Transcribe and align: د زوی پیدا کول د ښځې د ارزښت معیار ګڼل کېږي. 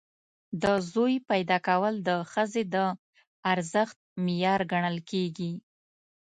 د 0.63 0.63
زوی 0.91 1.15
پیدا 1.29 1.57
کول 1.67 1.93
د 2.07 2.09
ښځې 2.31 2.63
د 2.73 2.75
ارزښت 3.53 3.97
معیار 4.25 4.61
ګڼل 4.71 4.97
کېږي. 5.11 5.51